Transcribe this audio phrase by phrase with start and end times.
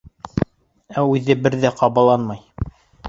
[1.01, 2.43] Ә үҙе бер ҙә ҡабаланмай.